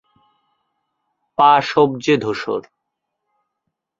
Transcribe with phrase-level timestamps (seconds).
[1.37, 2.61] পা সবজে-ধূসর।